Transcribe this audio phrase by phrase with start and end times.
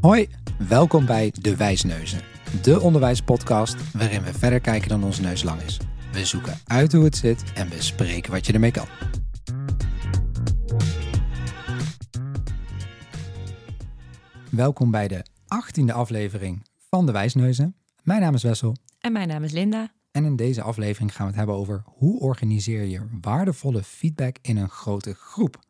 [0.00, 0.28] Hoi,
[0.68, 2.20] welkom bij De Wijsneuzen,
[2.62, 5.80] de onderwijspodcast waarin we verder kijken dan onze neus lang is.
[6.12, 8.86] We zoeken uit hoe het zit en bespreken wat je ermee kan.
[14.50, 17.74] Welkom bij de achttiende aflevering van De Wijsneuzen.
[18.02, 19.92] Mijn naam is Wessel En mijn naam is Linda.
[20.10, 24.56] en in deze aflevering gaan we het hebben over hoe organiseer je waardevolle feedback in
[24.56, 25.68] een grote groep.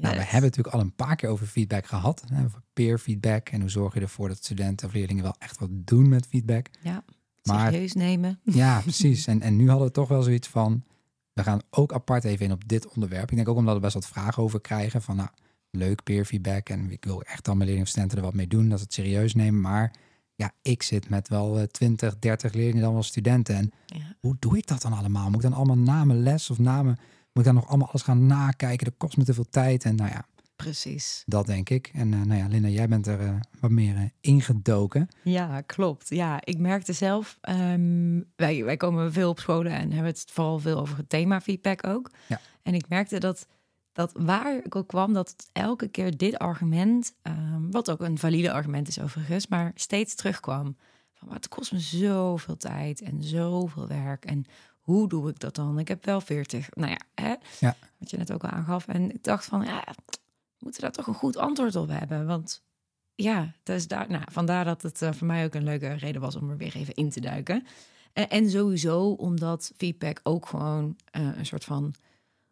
[0.00, 2.22] Nou, we hebben natuurlijk al een paar keer over feedback gehad.
[2.32, 5.58] Hè, over peer feedback en hoe zorg je ervoor dat studenten of leerlingen wel echt
[5.58, 6.66] wat doen met feedback.
[6.82, 7.04] Ja,
[7.42, 8.40] Maar- serieus nemen.
[8.42, 9.26] Ja, precies.
[9.26, 10.84] En, en nu hadden we toch wel zoiets van,
[11.32, 13.30] we gaan ook apart even in op dit onderwerp.
[13.30, 15.28] Ik denk ook omdat we best wat vragen over krijgen van, nou,
[15.70, 18.46] leuk peer feedback en ik wil echt dan mijn leerlingen of studenten er wat mee
[18.48, 19.60] doen, dat ze het serieus nemen.
[19.60, 19.92] Maar
[20.34, 23.54] ja, ik zit met wel eh, 20, 30 leerlingen dan wel studenten.
[23.56, 24.16] En Ja.
[24.20, 25.26] hoe doe ik dat dan allemaal?
[25.26, 26.98] Moet ik dan allemaal namen les of namen,
[27.38, 28.84] moet ik dan nog allemaal alles gaan nakijken?
[28.84, 29.84] Dat kost me te veel tijd.
[29.84, 31.22] En nou ja, Precies.
[31.26, 31.90] dat denk ik.
[31.94, 35.08] En eh, nou ja, Linda, jij bent er eh, wat meer eh, ingedoken.
[35.22, 36.08] Ja, klopt.
[36.08, 40.58] Ja, ik merkte zelf, ehm, wij, wij komen veel op scholen en hebben het vooral
[40.58, 42.10] veel over het thema feedback ook.
[42.26, 42.40] Ja.
[42.62, 43.46] En ik merkte dat,
[43.92, 48.52] dat waar ik ook kwam, dat elke keer dit argument, ehm, wat ook een valide
[48.52, 50.76] argument is overigens, maar steeds terugkwam.
[51.14, 54.24] Van, maar het kost me zoveel tijd en zoveel werk.
[54.24, 54.46] En
[54.88, 55.78] hoe doe ik dat dan?
[55.78, 56.68] Ik heb wel 40.
[56.74, 57.34] Nou ja, hè?
[57.60, 57.76] Ja.
[57.98, 58.86] wat je net ook al aangaf.
[58.86, 60.14] En ik dacht van, ja, we
[60.58, 62.26] moeten daar toch een goed antwoord op hebben.
[62.26, 62.62] Want
[63.14, 66.36] ja, dus daar, nou, vandaar dat het eh, voor mij ook een leuke reden was
[66.36, 67.66] om er weer even in te duiken.
[68.12, 71.94] En, en sowieso omdat feedback ook gewoon eh, een soort van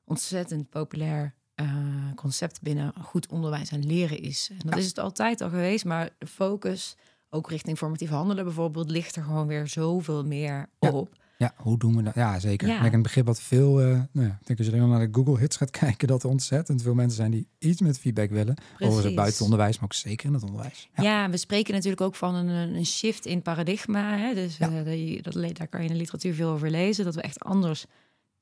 [0.05, 1.67] ontzettend populair eh,
[2.14, 4.48] concept binnen goed onderwijs en leren is.
[4.51, 4.81] En dat Ja.
[4.81, 6.97] is het altijd al geweest, maar de focus,
[7.31, 11.09] ook richting formatief handelen bijvoorbeeld, ligt er gewoon weer zoveel meer op.
[11.12, 11.25] Ja,
[11.56, 12.15] hoe doen we dat?
[12.15, 12.69] Ja, zeker.
[12.69, 12.75] Ja.
[12.77, 14.98] Ik denk een begrip wat veel, eh, nou ja, ik denk als je alleen maar
[14.98, 17.98] naar de Google Hits gaat kijken, dat er ontzettend veel mensen zijn die iets met
[17.98, 18.55] feedback willen.
[18.79, 20.89] Overigens buiten het onderwijs, maar ook zeker in het onderwijs.
[20.95, 21.31] Ja, Ja.
[21.31, 24.17] we spreken natuurlijk ook van een, een shift in paradigma.
[24.19, 24.34] Hè?
[24.34, 24.85] Dus Ja.
[24.85, 27.05] eh, dat, daar kan je in de literatuur veel over lezen.
[27.05, 27.86] Dat we echt anders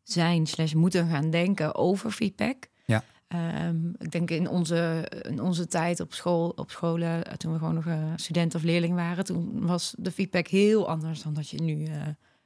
[0.02, 2.56] zijn, slash moeten gaan denken over feedback.
[2.86, 3.04] Ja.
[3.28, 7.58] Ehm, ik denk in onze, in onze tijd op school, op scholen, eh, toen we
[7.58, 11.62] gewoon nog student of leerling waren, toen was de feedback heel anders dan dat je
[11.62, 11.86] nu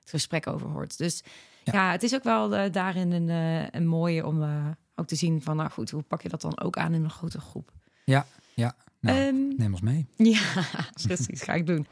[0.09, 0.99] gesprek over hoort.
[0.99, 1.23] Dus
[1.65, 1.73] Ja.
[1.73, 5.15] ja, het is ook wel eh, daarin een, eh, een mooie om eh, ook te
[5.15, 7.73] zien van, nou goed, hoe pak je dat dan ook aan in een grote groep?
[8.05, 8.77] ja, ja.
[9.01, 10.07] Nou, Ehm, neem ons mee.
[10.35, 10.41] ja,
[11.07, 11.43] precies.
[11.43, 11.87] Ga ik doen.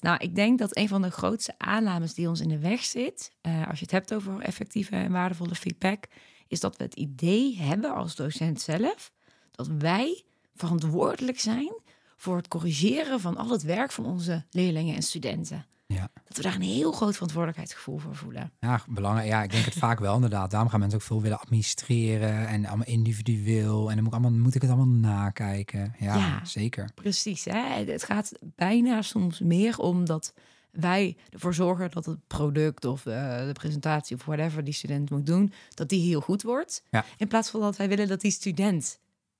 [0.00, 3.30] Nou, ik denk dat een van de grootste aannames die ons in de weg zit,
[3.68, 6.04] als je het hebt over effectieve en waardevolle feedback,
[6.48, 9.12] is dat we het idee hebben als docent zelf
[9.50, 10.24] dat wij
[10.54, 11.80] verantwoordelijk zijn
[12.16, 15.66] voor het corrigeren van al het werk van onze leerlingen en studenten.
[15.94, 16.10] Ja.
[16.24, 18.52] Dat we daar een heel groot verantwoordelijkheidsgevoel voor voelen.
[18.60, 19.28] Ja, belangrijk.
[19.28, 20.50] Ja, ik denk het vaak wel inderdaad.
[20.50, 23.88] Daarom gaan mensen ook veel willen administreren en allemaal individueel.
[23.90, 25.94] En dan moet ik, allemaal, moet ik het allemaal nakijken.
[25.98, 26.44] Ja, Ja.
[26.44, 26.90] zeker.
[26.94, 27.44] Precies.
[27.44, 27.84] Hè?
[27.84, 30.32] Het gaat bijna soms meer om dat
[30.70, 35.26] wij ervoor zorgen dat het product of eh, de presentatie of whatever die student moet
[35.26, 36.82] doen, dat die heel goed wordt.
[36.90, 37.04] Ja.
[37.16, 38.98] In plaats van dat wij willen dat die student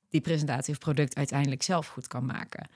[0.08, 2.68] die presentatie of product uiteindelijk zelf goed kan maken.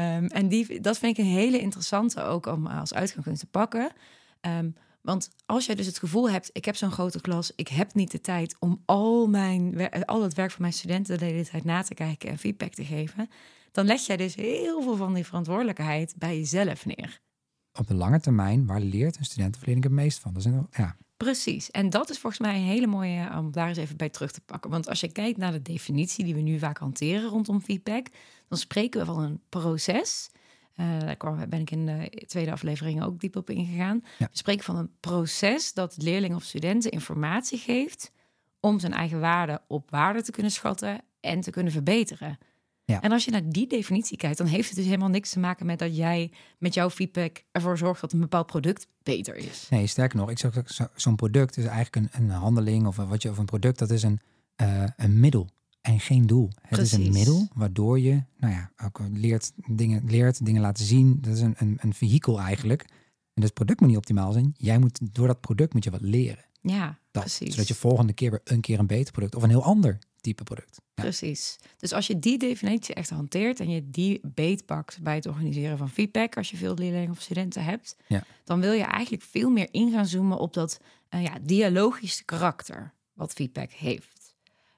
[0.00, 3.92] Ehm, en die, dat vind ik een hele interessante ook om als uitgangspunt te pakken.
[4.40, 7.94] Ehm, want als jij dus het gevoel hebt, ik heb zo'n grote klas, ik heb
[7.94, 11.64] niet de tijd om al, mijn, al het werk van mijn studenten de hele tijd
[11.64, 13.28] na te kijken en feedback te geven,
[13.72, 17.20] dan leg jij dus heel veel van die verantwoordelijkheid bij jezelf neer.
[17.72, 20.32] Op de lange termijn, waar leert een student of leerling het meest van?
[20.32, 21.70] Dat is ja, Precies.
[21.70, 24.30] En dat is volgens mij een hele mooie eh, om daar eens even bij terug
[24.30, 24.70] te pakken.
[24.70, 28.06] Want als je kijkt naar de definitie die we nu vaak hanteren rondom feedback,
[28.48, 30.30] dan spreken we van een proces.
[30.74, 34.04] Eh, daar kwam, ben ik in de tweede aflevering ook diep op ingegaan.
[34.18, 34.28] Ja.
[34.30, 38.12] We spreken van een proces dat leerlingen of studenten informatie geeft
[38.60, 42.38] om zijn eigen waarde op waarde te kunnen schatten en te kunnen verbeteren.
[42.90, 43.00] Ja.
[43.00, 45.66] En als je naar die definitie kijkt, dan heeft het dus helemaal niks te maken
[45.66, 49.66] met dat jij met jouw feedback ervoor zorgt dat een bepaald product beter is.
[49.70, 53.22] Nee, sterker nog, ik zeg zo- zo'n product is eigenlijk een, een handeling of wat
[53.22, 54.20] je of een product, dat is een,
[54.56, 55.48] eh, een middel
[55.80, 56.50] en geen doel.
[56.60, 61.18] Het is een middel waardoor je, nou ja, ook leert dingen, leert dingen laten zien.
[61.20, 62.82] Dat is een, een, een vehikel eigenlijk.
[62.82, 62.90] En
[63.34, 64.54] dus het product moet niet optimaal zijn.
[64.56, 66.44] Jij moet door dat product moet je wat leren.
[66.62, 67.50] Ja, Dat, precies.
[67.50, 70.42] zodat je volgende keer weer een keer een beter product of een heel ander type
[70.42, 70.80] product.
[70.94, 71.02] Ja.
[71.02, 71.58] Precies.
[71.76, 75.90] Dus als je die definitie echt hanteert en je die beetpakt bij het organiseren van
[75.90, 78.24] feedback, als je veel leerlingen of studenten hebt, Ja.
[78.44, 82.92] dan wil je eigenlijk veel meer in gaan zoomen op dat eh, ja, dialogische karakter
[83.12, 84.34] wat feedback heeft.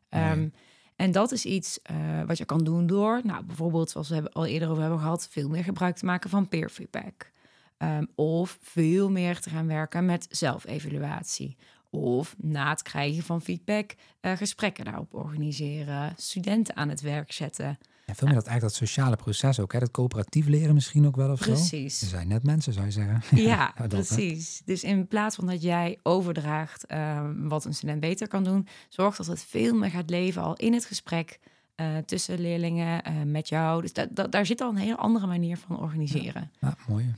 [0.09, 0.49] Ehm,
[0.97, 4.33] en dat is iets eh, wat je kan doen door, nou, bijvoorbeeld, zoals we hebben,
[4.33, 7.31] al eerder over hebben gehad, veel meer gebruik te maken van peer feedback.
[7.77, 11.57] Ehm, of veel meer te gaan werken met zelfevaluatie.
[11.95, 17.79] Of na het krijgen van feedback eh, gesprekken daarop organiseren, studenten aan het werk zetten.
[18.07, 19.79] En veel meer dat eigenlijk dat sociale proces ook, hè?
[19.79, 21.53] dat coöperatief leren misschien ook wel of zo.
[21.53, 21.99] Precies.
[21.99, 23.23] Ze zijn net mensen, zou je zeggen.
[23.51, 23.89] Ja, dat, hè.
[23.89, 24.63] precies.
[24.65, 29.17] Dus in plaats van dat jij overdraagt ehm, wat een student beter kan doen, zorg
[29.17, 31.39] dat het veel meer gaat leven al in het gesprek
[31.75, 33.83] eh, tussen leerlingen eh, met jou.
[33.83, 36.51] Dus da- da- daar zit al een hele andere manier van organiseren.
[36.61, 37.15] Ja, mooi.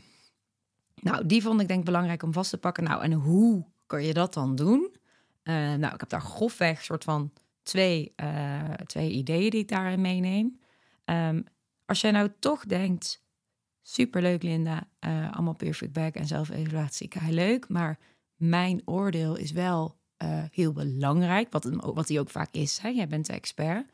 [1.00, 2.85] Nou, die vond ik denk belangrijk om vast te pakken.
[2.85, 4.97] Nou, en hoe kan je dat dan doen?
[5.43, 7.33] Eh, nou, ik heb daar grofweg soort van
[7.63, 10.61] twee, eh, twee ideeën die ik daarin meeneem.
[11.05, 11.43] Ehm,
[11.87, 13.25] als jij nou toch denkt,
[13.83, 17.99] superleuk Linda, eh, allemaal peer feedback en zelfevaluatie, leuk, maar
[18.37, 20.03] mijn oordeel is wel
[20.51, 22.79] heel belangrijk, wat, hem wat die ook vaak is.
[22.79, 22.89] Hè?
[22.89, 23.91] Jij bent de expert.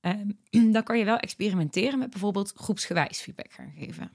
[0.00, 0.30] Ehm,
[0.72, 4.10] dan kan je wel experimenteren met bijvoorbeeld groepsgewijs feedback gaan geven.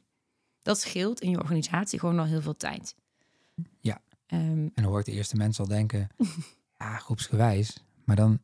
[0.61, 2.95] Dat scheelt in je organisatie gewoon al heel veel tijd.
[3.79, 4.01] Ja.
[4.27, 6.07] Ehm, En dan hoor ik de eerste mensen al denken,
[6.77, 7.83] ja, groepsgewijs.
[8.03, 8.39] Maar dan,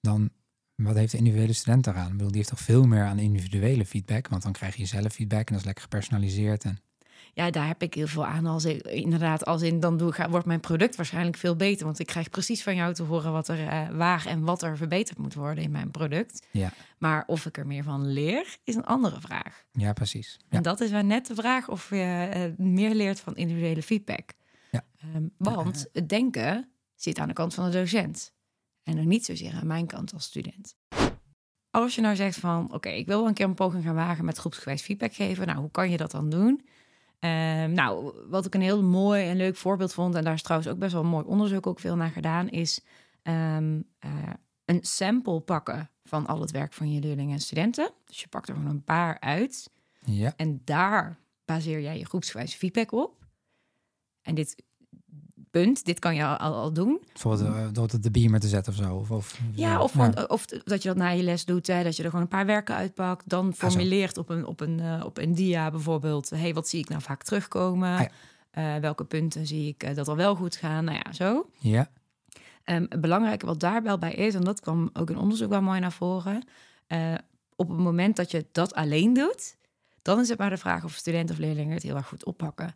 [0.00, 0.30] dan,
[0.74, 2.06] wat heeft de individuele student daaraan?
[2.06, 5.12] Ik bedoel, die heeft toch veel meer aan individuele feedback, want dan krijg je zelf
[5.12, 6.64] feedback en dat is lekker gepersonaliseerd.
[6.64, 6.78] En
[7.34, 8.46] ja, daar heb ik heel veel aan.
[8.46, 11.84] Als ik, inderdaad, als in dan doe, wordt mijn product waarschijnlijk veel beter.
[11.84, 14.76] Want ik krijg precies van jou te horen wat er eh, waar en wat er
[14.76, 16.46] verbeterd moet worden in mijn product.
[16.50, 19.64] ja, Maar of ik er meer van leer, is een andere vraag.
[19.72, 20.36] ja, precies.
[20.38, 20.56] Ja.
[20.56, 24.32] En dat is wel net de vraag of je eh, meer leert van individuele feedback.
[24.70, 24.84] Ja.
[24.96, 28.32] Ehm, want het denken zit aan de kant van de docent.
[28.82, 30.76] En nog niet zozeer aan mijn kant als student.
[31.70, 34.24] Als je nou zegt van, oké, ik wil wel een keer een poging gaan wagen
[34.24, 35.46] met groepsgewijs feedback geven.
[35.46, 36.66] Nou, hoe kan je dat dan doen?
[37.18, 40.70] Ehm, nou, wat ik een heel mooi en leuk voorbeeld vond, en daar is trouwens
[40.70, 42.80] ook best wel mooi onderzoek ook veel naar gedaan, is
[43.22, 44.10] ehm, eh,
[44.64, 47.90] een sample pakken van al het werk van je leerlingen en studenten.
[48.04, 49.70] Dus je pakt er gewoon een paar uit.
[50.04, 53.19] ja, En daar baseer jij je groepsgewijze feedback op.
[54.22, 54.62] En dit
[55.50, 57.00] punt, dit kan je al, al, doen.
[57.56, 58.94] uh, door het de beamer te zetten of zo.
[58.94, 61.96] Of, of, Ja, of, gewoon- of dat je dat na je les doet, hè, dat
[61.96, 63.28] je er gewoon een paar werken uitpakt.
[63.28, 66.88] Dan formuleert op een, op een, eh, op een dia bijvoorbeeld, hey, wat zie ik
[66.88, 67.96] nou vaak terugkomen?
[67.98, 68.04] Ah,
[68.50, 70.84] Eh, welke punten zie ik eh, dat al wel goed gaan?
[70.84, 71.50] Nou ja, zo.
[71.58, 71.90] ja,
[72.64, 75.62] Ehm, het belangrijke wat daar wel bij is, en dat kwam ook in onderzoek wel
[75.62, 76.44] mooi naar voren.
[76.86, 77.14] eh,
[77.56, 79.56] op het moment dat je dat alleen doet,
[80.02, 82.74] dan is het maar de vraag of studenten of leerlingen het heel erg goed oppakken.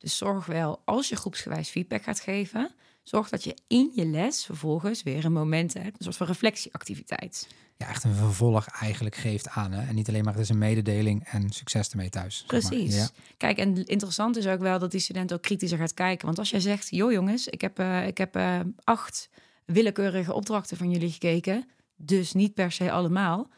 [0.00, 2.70] Dus zorg wel, als je groepsgewijs feedback gaat geven,
[3.02, 7.48] zorg dat je in je les vervolgens weer een moment hebt, een soort van reflectieactiviteit.
[7.76, 9.72] ja, echt een vervolg eigenlijk geeft aan.
[9.72, 9.88] Hè?
[9.88, 12.44] En niet alleen maar het is een mededeling en succes ermee thuis.
[12.46, 12.94] Precies.
[12.94, 13.08] Ja.
[13.36, 16.26] Kijk, en interessant is ook wel dat die student ook kritischer gaat kijken.
[16.26, 19.28] Want als jij zegt, joh jongens, ik heb, eh, ik heb eh, acht
[19.64, 23.48] willekeurige opdrachten van jullie gekeken, dus niet per se allemaal.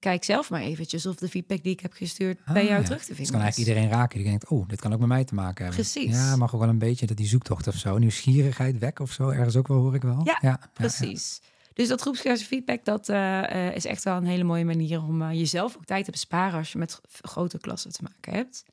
[0.00, 2.84] Kijk zelf maar eventjes of de feedback die ik heb gestuurd bij Ah, jou ja.
[2.86, 3.42] terug te Dus vinden kan is.
[3.42, 5.82] eigenlijk iedereen raken die denkt, oh, dit kan ook met mij te maken hebben.
[5.82, 6.14] Precies.
[6.16, 9.28] Ja, mag ook wel een beetje dat die zoektocht of zo, nieuwsgierigheid wekken of zo,
[9.28, 10.20] ergens ook wel hoor ik wel.
[10.24, 11.40] Ja, ja Precies.
[11.74, 15.22] Dus dat groepsgewijze feedback, dat eh, eh, is echt wel een hele mooie manier om
[15.22, 18.64] eh, jezelf ook tijd te besparen als je met grote klassen te maken hebt.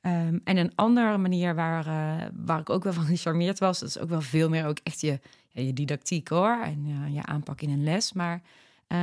[0.00, 1.84] Ehm, en een andere manier waar,
[2.34, 5.00] waar ik ook wel van gecharmeerd was, dat is ook wel veel meer ook echt
[5.00, 8.12] je, ja, je didactiek hoor en je aanpak in een les.
[8.12, 8.40] Maar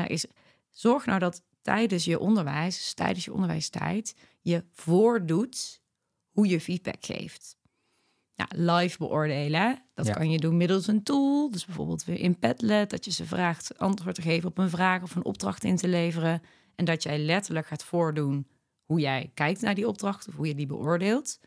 [0.07, 0.25] is
[0.71, 5.81] zorg nou dat tijdens je onderwijs, dus tijdens je onderwijstijd, je voordoet
[6.29, 7.57] hoe je feedback geeft.
[8.33, 9.81] Ja, live beoordelen.
[9.93, 10.13] Dat Ja.
[10.13, 11.51] kan je doen middels een tool.
[11.51, 15.01] Dus bijvoorbeeld weer in Padlet, dat je ze vraagt antwoord te geven op een vraag
[15.01, 16.41] of een opdracht in te leveren.
[16.75, 18.47] En dat jij letterlijk gaat voordoen
[18.83, 21.39] hoe jij kijkt naar die opdracht of hoe je die beoordeelt.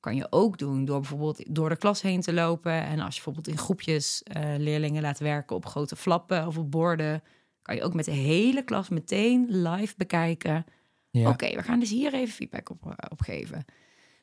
[0.00, 2.72] Kan je ook doen door bijvoorbeeld door de klas heen te lopen.
[2.72, 6.70] En als je bijvoorbeeld in groepjes eh, leerlingen laat werken op grote flappen of op
[6.70, 7.22] borden,
[7.66, 10.64] kan je ook met de hele klas meteen live bekijken.
[11.10, 11.28] Ja.
[11.28, 13.64] Oké, we gaan dus hier even feedback op, eh, op geven.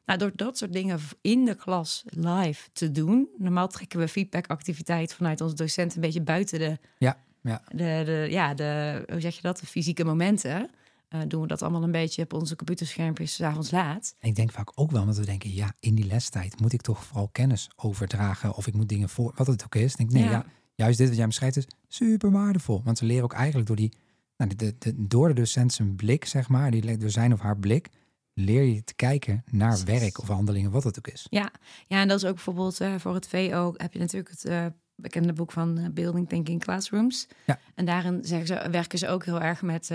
[0.06, 3.28] Nou, door dat soort dingen in de klas live te doen.
[3.38, 7.62] Normaal trekken we feedbackactiviteit vanuit onze docent een beetje buiten de, Ja, ja.
[7.70, 10.70] de, de, ja, de, hoe zeg je dat, de fysieke momenten.
[11.08, 14.16] Eh, doen we dat allemaal een beetje op onze computerschermpjes 's avonds laat.
[14.20, 17.04] Ik denk vaak ook wel, omdat we denken, ja, in die lestijd moet ik toch
[17.04, 19.92] vooral kennis overdragen of ik moet dingen voor, wat het ook is.
[19.92, 20.32] Ik denk, nee, Ja.
[20.32, 20.46] ja.
[20.76, 22.82] Juist dit wat jij beschrijft is super waardevol.
[22.84, 23.94] Want ze leren ook eigenlijk door die,
[24.38, 27.58] nou, de, de, door de docent zijn blik, zeg maar, die, door zijn of haar
[27.58, 27.90] blik,
[28.34, 31.28] leer je te kijken naar werk of handelingen, wat het ook is.
[31.30, 31.52] Ja,
[31.88, 34.66] ja en dat is ook bijvoorbeeld eh, voor het VO heb je natuurlijk het eh,
[34.96, 37.28] bekende boek van eh, Building Thinking Classrooms.
[37.46, 37.60] Ja.
[37.76, 39.88] En daarin zeggen ze, werken ze ook heel erg met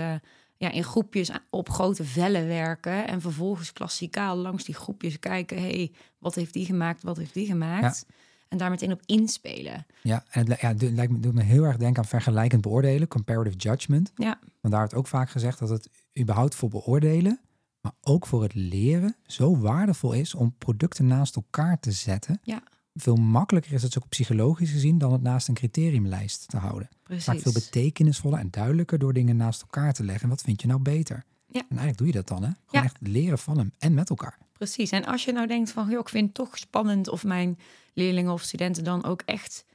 [0.57, 3.07] ja, in groepjes op grote vellen werken.
[3.07, 5.57] En vervolgens klassikaal langs die groepjes kijken.
[5.57, 8.05] hey, wat heeft die gemaakt, wat heeft die gemaakt?
[8.49, 9.85] En daar meteen op inspelen.
[10.01, 13.07] Ja, en het, ja, het lijkt me, doet me heel erg denken aan vergelijkend beoordelen,
[13.07, 14.11] comparative judgment.
[14.15, 15.89] Ja, Want daar wordt ook vaak gezegd dat het
[16.19, 17.39] überhaupt voor beoordelen,
[17.81, 22.39] maar ook voor het leren zo waardevol is om producten naast elkaar te zetten.
[22.43, 22.63] Ja.
[22.95, 26.89] veel makkelijker is het ook psychologisch gezien dan het naast een criteriumlijst te houden.
[27.03, 27.25] Precies.
[27.25, 30.29] Vaak veel betekenisvoller en duidelijker door dingen naast elkaar te leggen.
[30.29, 31.23] Wat vind je nou beter?
[31.47, 31.59] Ja.
[31.59, 32.49] En eigenlijk doe je dat dan, hè?
[32.49, 32.83] Gewoon Ja.
[32.83, 34.37] echt leren van hem en met elkaar.
[34.59, 34.91] Precies.
[34.91, 37.59] En als je nou denkt van, joh, ik vind het toch spannend of mijn
[37.93, 39.65] leerlingen of studenten dan ook echt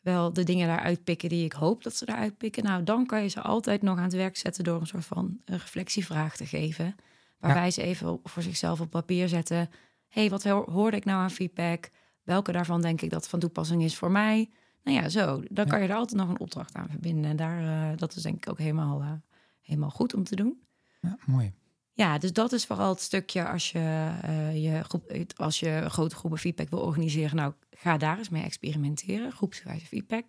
[0.00, 2.64] wel de dingen daaruit pikken die ik hoop dat ze daaruit pikken.
[2.64, 5.38] Nou, dan kan je ze altijd nog aan het werk zetten door een soort van
[5.44, 6.96] een reflectievraag te geven.
[7.38, 9.70] Waarbij ze even voor zichzelf op papier zetten.
[10.08, 11.90] hey, wat ho- hoorde ik nou aan feedback?
[12.22, 14.50] Welke daarvan denk ik dat van toepassing is voor mij?
[14.82, 15.42] Nou ja, zo.
[15.50, 17.30] Dan kan je er altijd nog een opdracht aan verbinden.
[17.30, 19.12] En daar, eh, dat is denk ik ook helemaal, eh,
[19.60, 20.60] helemaal goed om te doen.
[21.00, 21.52] Ja, mooi.
[21.96, 26.14] Ja, dus dat is vooral het stukje als je, eh, je groep, als je grote
[26.14, 27.36] groepen feedback wil organiseren.
[27.36, 30.24] Nou, ga daar eens mee experimenteren, groepsgewijze feedback.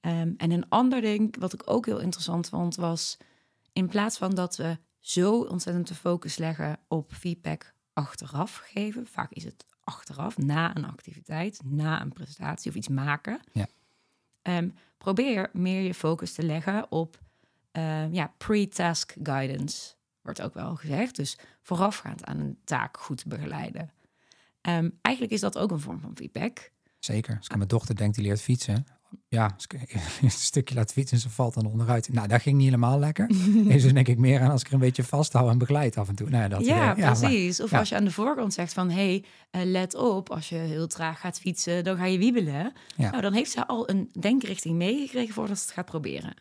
[0.00, 3.16] Ehm, en een ander ding wat ik ook heel interessant vond was,
[3.72, 9.32] in plaats van dat we zo ontzettend de focus leggen op feedback achteraf geven, vaak
[9.32, 13.40] is het achteraf, na een activiteit, na een presentatie of iets maken.
[13.52, 13.66] Ja.
[14.42, 17.18] Ehm, probeer meer je focus te leggen op
[17.72, 19.95] ehm, ja, pre-task guidance
[20.26, 21.16] wordt ook wel gezegd.
[21.16, 23.90] Dus voorafgaand aan een taak goed begeleiden.
[24.60, 26.70] Ehm, eigenlijk is dat ook een vorm van feedback.
[26.98, 27.36] Zeker.
[27.36, 28.86] Als ik aan mijn dochter denk, die leert fietsen.
[29.28, 32.12] Ja, als ik een stukje laat fietsen en ze valt dan onderuit.
[32.12, 33.28] Nou, dat ging niet helemaal lekker.
[33.68, 36.14] Dus denk ik meer aan als ik er een beetje vasthoud en begeleid af en
[36.14, 36.30] toe.
[36.30, 37.60] Nou, ja, dat ja, maar- precies.
[37.60, 37.78] of ja.
[37.78, 38.90] als je aan de voorkant zegt van...
[38.90, 42.72] hé, hey, eh, let op, als je heel traag gaat fietsen, dan ga je wiebelen.
[42.96, 43.10] Ja.
[43.10, 46.34] Nou, dan heeft ze al een denkrichting meegekregen voordat ze het gaat proberen.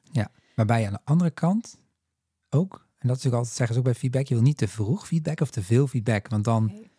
[0.55, 1.79] Waarbij je aan de andere kant
[2.49, 4.67] ook, en dat is ook altijd zeggen ze ook bij feedback, je wil niet te
[4.67, 6.27] vroeg feedback of te veel feedback.
[6.29, 6.89] Want dan Nee.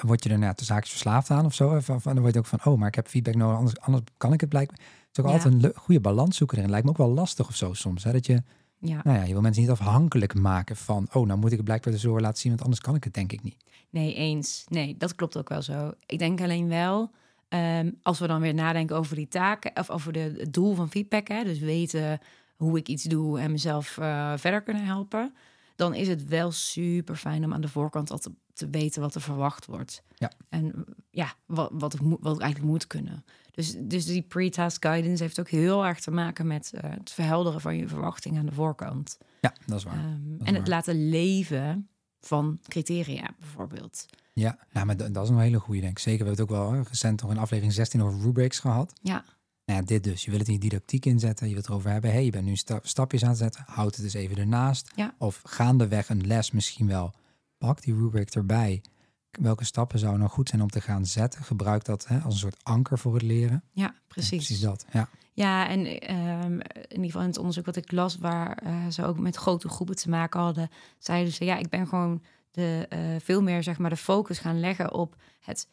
[0.00, 1.80] word je ja, de zaakjes verslaafd aan of zo.
[1.80, 4.32] van, dan word je ook van, oh, maar ik heb feedback nodig, anders, anders kan
[4.32, 4.78] ik het blijkbaar.
[4.78, 5.32] Het is ook Ja.
[5.36, 6.70] altijd een goede balans zoeken erin.
[6.70, 8.04] Lijkt me ook wel lastig of zo soms.
[8.04, 8.12] Hè?
[8.12, 8.42] Dat je,
[8.78, 9.00] Ja.
[9.04, 11.92] nou ja, je wil mensen niet afhankelijk maken van, oh, nou moet ik het blijkbaar
[11.92, 13.56] de zo laten zien, want anders kan ik het denk ik niet.
[13.90, 14.64] Nee, eens.
[14.68, 15.92] Nee, dat klopt ook wel zo.
[16.06, 17.10] Ik denk alleen wel,
[17.48, 20.90] ehm, als we dan weer nadenken over die taken, of over de, het doel van
[20.90, 22.20] feedback, hè, dus weten
[22.56, 25.34] hoe ik iets doe en mezelf eh, verder kunnen helpen,
[25.76, 29.14] dan is het wel super fijn om aan de voorkant al te, te weten wat
[29.14, 30.02] er verwacht wordt.
[30.16, 30.30] Ja.
[30.48, 33.24] En ja, wat, wat, ik, moet- wat ik eigenlijk moet kunnen.
[33.50, 37.60] Dus, dus die pre-task guidance heeft ook heel erg te maken met eh, het verhelderen
[37.60, 39.18] van je verwachting aan de voorkant.
[39.40, 39.94] Ja, dat is waar.
[39.94, 41.88] Ehm, is en het laten leven
[42.20, 44.06] van criteria bijvoorbeeld.
[44.32, 45.98] Ja, nou, maar dat, is een hele goede, denk ik.
[45.98, 48.92] Zeker, we hebben het ook wel recent nog in aflevering 16 over rubrics gehad.
[49.02, 49.24] Ja,
[49.66, 50.24] Nou ja, dit dus.
[50.24, 51.46] Je wil het in je didactiek inzetten.
[51.46, 52.10] Je wilt het erover hebben.
[52.10, 53.64] hey, je bent nu sta- stapjes aan het zetten.
[53.66, 54.90] Houd het eens even ernaast.
[54.96, 55.14] Ja.
[55.18, 57.12] Of gaandeweg een les misschien wel.
[57.58, 58.82] Pak die rubric erbij.
[59.30, 61.42] Welke stappen zouden nou goed zijn om te gaan zetten?
[61.44, 63.62] Gebruik dat hè, als een soort anker voor het leren.
[63.72, 64.28] ja Ja, precies.
[64.46, 64.86] precies dat.
[64.92, 68.86] Ja, Ja, en ehm, in ieder geval in het onderzoek wat ik las, waar eh,
[68.88, 72.86] ze ook met grote groepen te maken hadden, zeiden ze: ja, ik ben gewoon de,
[72.88, 75.68] eh, veel meer zeg maar de focus gaan leggen op het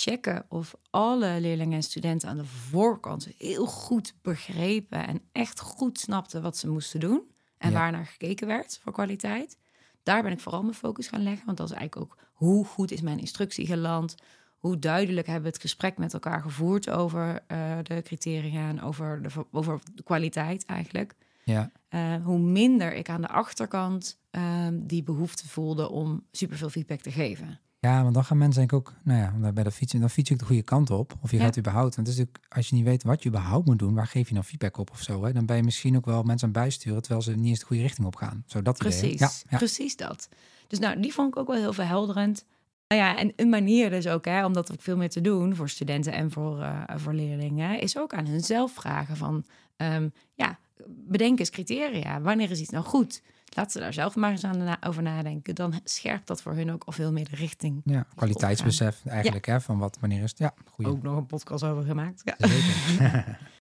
[0.00, 5.98] checken of alle leerlingen en studenten aan de voorkant heel goed begrepen en echt goed
[6.00, 7.22] snapten wat ze moesten doen
[7.58, 7.78] en Ja.
[7.78, 9.58] waar naar gekeken werd voor kwaliteit.
[10.02, 12.90] Daar ben ik vooral mijn focus gaan leggen, want dat is eigenlijk ook hoe goed
[12.90, 14.14] is mijn instructie geland.
[14.56, 19.22] Hoe duidelijk hebben we het gesprek met elkaar gevoerd over eh, de criteria en over
[19.22, 21.14] de, over de kwaliteit eigenlijk.
[21.44, 27.00] ja, Eh, hoe minder ik aan de achterkant ehm, die behoefte voelde om superveel feedback
[27.00, 27.60] te geven.
[27.86, 30.28] Ja, want dan gaan mensen denk ik ook, nou ja, bij dat fietsen, dan fiets
[30.28, 31.14] je ook de goede kant op.
[31.20, 31.44] Of je Ja.
[31.44, 31.94] gaat überhaupt.
[31.96, 34.28] Want het is natuurlijk, als je niet weet wat je überhaupt moet doen, waar geef
[34.28, 35.24] je nou feedback op of zo.
[35.24, 35.32] Hè?
[35.32, 37.82] Dan ben je misschien ook wel mensen aan bijsturen, terwijl ze niet eens de goede
[37.82, 38.44] richting op gaan.
[38.46, 38.90] Zo dat idee.
[38.98, 39.56] Precies, Ja, ja.
[39.56, 40.28] precies dat.
[40.66, 42.44] Dus nou, die vond ik ook wel heel verhelderend.
[42.88, 45.54] Nou ja, en een manier dus ook, hè, om dat ook veel meer te doen
[45.56, 49.44] voor studenten en voor, eh, voor leerlingen, is ook aan hunzelf vragen van,
[49.76, 52.20] ehm, ja, bedenk eens criteria.
[52.20, 53.22] Wanneer is iets nou goed?
[53.56, 55.54] Laat ze daar zelf maar eens aan na- over nadenken.
[55.54, 57.80] Dan scherpt dat voor hun ook al veel meer de richting.
[57.84, 60.38] Ja, kwaliteitsbesef eigenlijk, hè, van wat, wanneer is het.
[60.38, 60.90] Ja, goeie.
[60.90, 62.22] Ook nog een podcast over gemaakt.
[62.24, 62.34] Ja.
[62.38, 63.38] Zeker.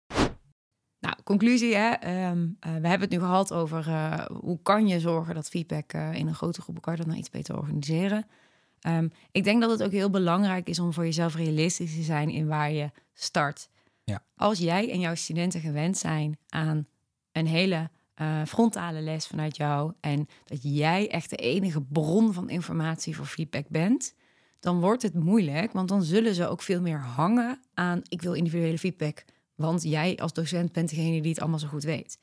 [1.02, 1.90] Nou, conclusie, hè.
[1.90, 5.92] ehm, eh, we hebben het nu gehad over eh, hoe kan je zorgen dat feedback
[5.92, 8.26] eh, in een grote groep, je dat nou iets beter organiseren.
[8.80, 12.30] Ehm, ik denk dat het ook heel belangrijk is om voor jezelf realistisch te zijn
[12.30, 13.68] in waar je start.
[14.04, 14.22] Ja.
[14.36, 16.86] Als jij en jouw studenten gewend zijn aan
[17.32, 22.50] een hele eh, frontale les vanuit jou en dat jij echt de enige bron van
[22.50, 24.14] informatie voor feedback bent,
[24.60, 28.32] dan wordt het moeilijk, want dan zullen ze ook veel meer hangen aan ik wil
[28.32, 32.18] individuele feedback, want jij als docent bent degene die het allemaal zo goed weet.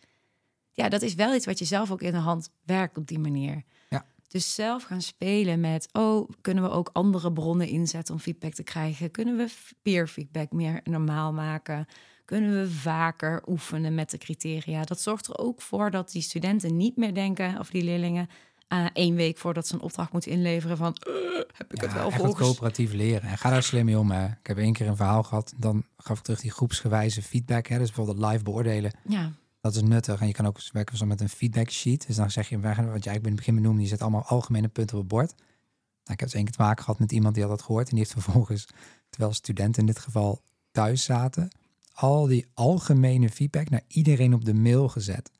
[0.71, 3.19] Ja, dat is wel iets wat je zelf ook in de hand werkt op die
[3.19, 3.63] manier.
[3.89, 4.05] Ja.
[4.27, 8.63] Dus zelf gaan spelen met, oh, kunnen we ook andere bronnen inzetten om feedback te
[8.63, 9.11] krijgen?
[9.11, 11.85] Kunnen we peer feedback meer normaal maken?
[12.29, 14.83] Kunnen we vaker oefenen met de criteria?
[14.83, 18.29] Dat zorgt er ook voor dat die studenten niet meer denken, of die leerlingen,
[18.73, 21.13] uh, één week voordat ze een opdracht moeten inleveren van uh,
[21.53, 22.47] heb ik het wel echt volgens.
[22.47, 23.29] coöperatief leren.
[23.29, 24.11] En ga daar slim mee om.
[24.11, 24.25] Hè.
[24.25, 25.53] Ik heb één keer een verhaal gehad.
[25.57, 27.67] Dan gaf ik terug die groepsgewijze feedback.
[27.67, 27.77] Hè.
[27.77, 28.91] Dus bijvoorbeeld live beoordelen.
[29.07, 29.31] Ja.
[29.61, 30.21] Dat is nuttig.
[30.21, 32.07] En je kan ook werken zo met een feedback sheet.
[32.07, 34.67] Dus dan zeg je, wat jij eigenlijk in het begin benoemde, je zet allemaal algemene
[34.67, 35.33] punten op het bord.
[35.35, 35.43] Nou,
[36.03, 37.89] ik heb eens één keer te maken gehad met iemand die had dat gehoord.
[37.89, 38.67] En die heeft vervolgens,
[39.09, 41.49] terwijl studenten in dit geval thuis zaten,
[41.99, 45.31] al die algemene feedback naar iedereen op de mail gezet.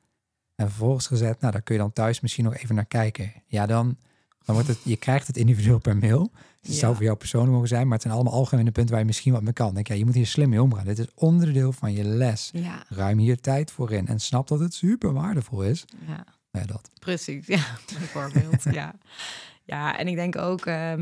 [0.54, 3.32] En vervolgens gezet, nou daar kun je dan thuis misschien nog even naar kijken.
[3.46, 3.96] Ja, dan,
[4.44, 6.30] dan wordt het, je krijgt het individueel per mail.
[6.60, 9.06] Het zou voor jou persoonlijk mogen zijn, maar het zijn allemaal algemene punten waar je
[9.06, 9.74] misschien wat mee kan.
[9.74, 10.84] denk, ja, je moet hier slim mee omgaan.
[10.84, 12.50] Dit is onderdeel van je les.
[12.52, 12.84] Ja.
[12.88, 15.84] Ruim hier tijd voor in en snap dat het super waardevol is.
[16.06, 16.90] Ja, ja dat.
[16.98, 17.46] precies.
[17.46, 17.64] Ja,
[17.98, 18.62] bijvoorbeeld.
[18.62, 18.94] ja.
[19.64, 20.94] Ja, en ik denk ook, uh,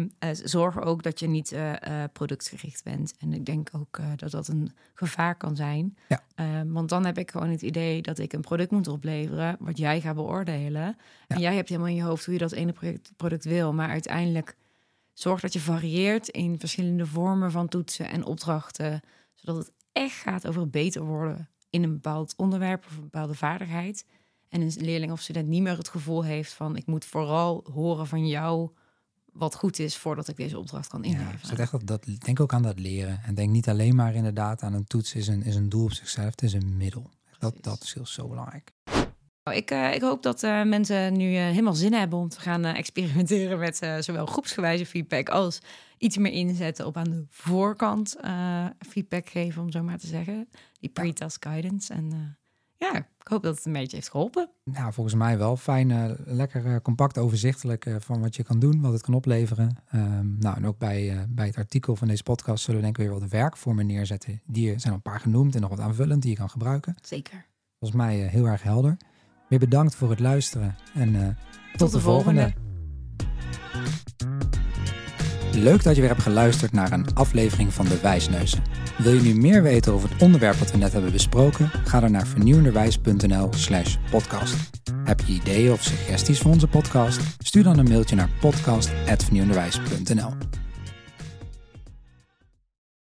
[0.42, 3.14] zorg ook dat je niet uh, uh, productgericht bent.
[3.18, 5.96] En ik denk ook dat dat een gevaar kan zijn.
[6.08, 6.22] Ja.
[6.34, 9.78] Ehm, want dan heb ik gewoon het idee dat ik een product moet opleveren, wat
[9.78, 10.82] jij gaat beoordelen.
[10.82, 10.96] Ja.
[11.26, 13.72] En jij hebt helemaal in je hoofd hoe je dat ene product, product wil.
[13.72, 14.56] Maar uiteindelijk
[15.12, 19.00] zorg dat je varieert in verschillende vormen van toetsen en opdrachten.
[19.34, 24.04] Zodat het echt gaat over beter worden in een bepaald onderwerp of een bepaalde vaardigheid.
[24.48, 28.06] En een leerling of student niet meer het gevoel heeft van ik moet vooral horen
[28.06, 28.70] van jou
[29.32, 31.38] wat goed is voordat ik deze opdracht kan inleveren.
[31.42, 33.20] Ja, zit echt dat, dat, denk ook aan dat leren.
[33.22, 35.92] En denk niet alleen maar inderdaad aan een toets is een, is een doel op
[35.92, 36.30] zichzelf.
[36.30, 37.10] Het is een middel.
[37.38, 38.72] Dat, dat is heel zo belangrijk.
[39.44, 42.40] Nou, ik, uh, ik hoop dat uh, mensen nu uh, helemaal zin hebben om te
[42.40, 45.58] gaan experimenteren met zowel groepsgewijze feedback als
[45.98, 48.16] iets meer inzetten op aan de voorkant
[48.88, 50.48] feedback geven, om zo maar te zeggen.
[50.80, 51.92] Die pre-task guidance.
[51.92, 52.36] En
[52.76, 54.50] ja, ik hoop dat het een beetje heeft geholpen.
[54.64, 55.56] Nou, volgens mij wel.
[55.56, 59.14] Fijn, uh, lekker uh, compact, overzichtelijk uh, van wat je kan doen, wat het kan
[59.14, 59.76] opleveren.
[59.94, 63.04] Um, nou, en ook bij, bij het artikel van deze podcast zullen we denk ik
[63.04, 64.40] weer wat werkvormen neerzetten.
[64.46, 66.94] Die zijn al een paar genoemd en nog wat aanvullend die je kan gebruiken.
[67.02, 67.46] Zeker.
[67.78, 68.96] Volgens mij heel erg helder.
[69.48, 72.40] Weer bedankt voor het luisteren en tot, tot, de, de volgende.
[72.40, 72.67] volgende.
[75.62, 78.62] Leuk dat je weer hebt geluisterd naar een aflevering van De Wijsneuzen.
[78.98, 81.70] Wil je nu meer weten over het onderwerp wat we net hebben besproken?
[81.84, 84.54] Ga dan naar vernieuwenderwijs.nl slash podcast.
[85.04, 87.20] Heb je ideeën of suggesties voor onze podcast?
[87.38, 90.32] Stuur dan een mailtje naar podcast.vernieuwenderwijs.nl